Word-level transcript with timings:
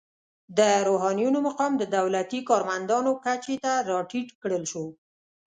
د 0.57 0.59
روحانینو 0.87 1.37
مقام 1.47 1.71
د 1.77 1.83
دولتي 1.97 2.39
کارمندانو 2.49 3.11
کچې 3.23 3.55
ته 3.63 3.71
راټیټ 3.89 4.29
کړل 4.41 4.63
شو. 4.71 4.85